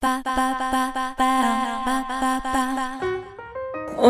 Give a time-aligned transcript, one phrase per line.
[0.00, 0.79] バババ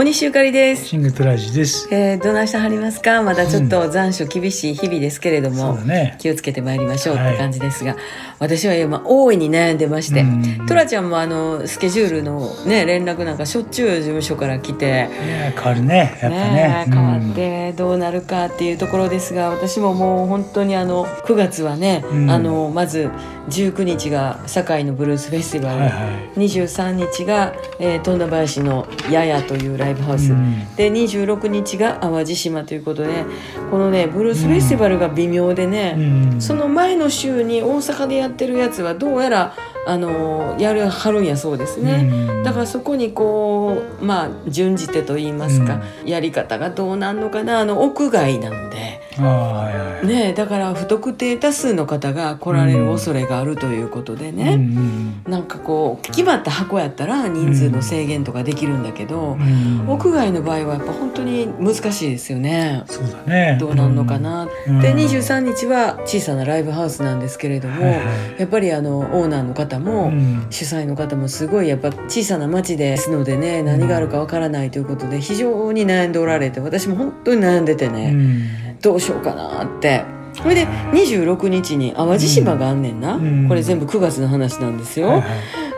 [0.00, 0.86] 大西ゆかりです。
[0.86, 1.86] シングトラジです。
[1.92, 3.22] えー、どないしてはりますか？
[3.22, 6.16] まだちょっと残暑厳しい日々ですけれども、そうだね。
[6.18, 7.96] 気をつけてまいりましょうってはい感じですが、
[8.38, 15.10] 私は今大いに悩んでまして、うんトラちゃんもあのスケジュールのね連絡なんかしょっちゅう事務所から来て、
[15.54, 16.18] 変わるね。
[16.22, 16.50] やっぱね。
[16.50, 23.10] ねえ変わってどうなるかっていうところですが私ももう本当にあの9月はね、うんあのまず
[23.50, 30.18] 19日が堺のブルースフェスティバル、はいは23日が、えー、富田林のややというライブハウい。
[30.18, 33.24] ス、うんで26日が淡路島ということで
[33.70, 39.54] このねブルースフェスティバルが微妙でね、うんその前の週に大阪でやってるやつはどうやら
[39.86, 42.08] あのやるはるんやそうですね。
[42.10, 49.00] うんだからそこにこうまあ準じてと言いますか、やり方がどうなんのかなあの屋外なので。
[49.18, 55.30] ねえだから不特定多数の方が来られる恐れがあるということでうんね、うん。
[55.30, 62.84] なんかこう決まった箱やったら人数の制限とかできるんだけど、うん屋外の場合はやっぱ本当に難しいですよね。
[62.86, 63.56] そうだね。
[63.58, 64.80] どうなんのかな、うん。
[64.80, 68.00] で23日は小さなライブハウスなんですけれども、はいはい
[68.38, 70.46] やっぱりあのオーナーの方も、うん。
[70.50, 80.04] 主催の方もすごいやっぱ小さな町ですのでね何があるかわからないということで非常に悩んでおられて私も本当に悩んでてうね、んどうしようかなって。
[80.34, 83.48] それで26日に淡路島があんねんな、うん。
[83.48, 85.30] これ全部9月の話なんですよ、はいはい。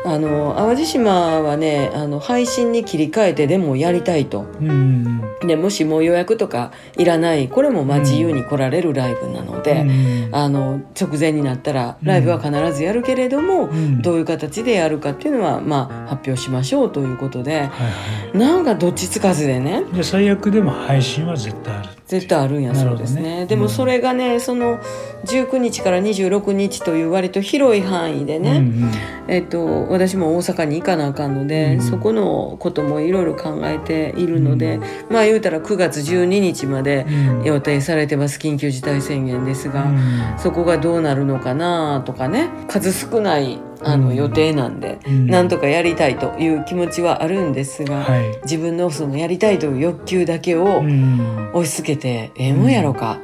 [0.05, 4.47] あの淡路島はねあの配信に切り替えてでもやりたいと。
[4.61, 17.53] うんでもしもう予約とかいらないこれもまあ自由に来られるライブなので、うんあの直前になったらライブは必ずやるけれども、うんどういう形でやるかっていうのは、まあ、発表しましょうということで。
[17.53, 17.71] はいは
[18.35, 19.83] なんかどっちつかずでね。
[20.03, 22.02] 最悪でも配信は絶対ある。
[22.13, 23.23] 絶対あるんやそうですね。
[23.23, 24.83] ねでもそれがねその
[25.25, 28.93] 19日から26日という割と広い範囲でね、うん
[29.29, 37.45] えっと、私も大阪に行かなあかんので、うんそこのこともいろいろ考えているので、まあ言うたら9月12日までうん。
[37.45, 40.39] 予定されてます緊急事態宣言ですが、うん。
[40.39, 44.15] そこがどうなるのかなとかね数少ないあのうん。
[44.15, 45.27] 予定なんで、うん。
[45.27, 48.39] なんとかやりたいという気持ちはあるんですが、はい。
[48.45, 51.51] 自分のそのやりたいという欲求だけをうん。
[51.53, 53.19] 押し付けてええもんやろか。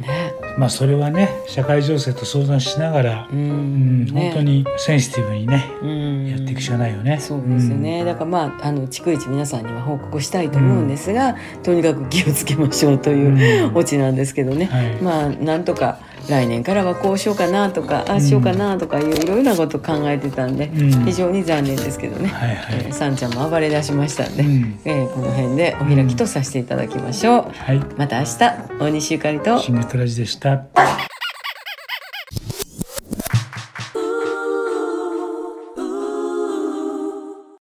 [0.00, 0.34] ね。
[0.58, 4.04] まあそれはね社会情勢と相談しながらう、うん。
[4.04, 6.26] ん本当にセンシティブにねうん。
[6.26, 7.18] やっていくしかないよね。
[7.20, 13.38] そうですよね、だからまああの逐一皆さんには報告したいと思うんですが、とにかく気をつけましょうとうん。
[13.38, 14.92] いうオチなんですけどね、はい。
[15.02, 15.98] まあなんとか
[16.28, 21.04] 来年からはこうしようかなとかああしようかなとかいういろいろなこと考えてたんで、うん。
[21.04, 22.84] 非常に残念ですけどね、はいはい。
[22.86, 24.80] えーさんちゃんも暴れ出しましたんで、うん。
[24.84, 27.52] えーこの辺でお開きとさせていただきましょう。
[27.52, 27.78] はい。
[27.96, 28.38] また明日
[28.78, 29.58] 大西ゆかりと。
[29.58, 30.66] シングトラジでした。